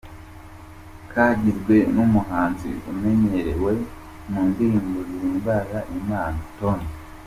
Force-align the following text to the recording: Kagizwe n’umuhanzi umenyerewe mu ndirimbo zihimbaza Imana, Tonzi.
Kagizwe 1.11 1.75
n’umuhanzi 1.95 2.69
umenyerewe 2.91 3.73
mu 4.31 4.41
ndirimbo 4.49 4.97
zihimbaza 5.07 5.77
Imana, 5.99 6.37
Tonzi. 6.57 6.91